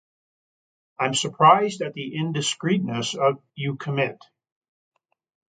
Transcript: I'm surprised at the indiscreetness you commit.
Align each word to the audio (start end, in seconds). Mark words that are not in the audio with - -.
I'm 0.97 1.13
surprised 1.13 1.83
at 1.83 1.93
the 1.93 2.15
indiscreetness 2.15 3.15
you 3.53 3.75
commit. 3.75 4.19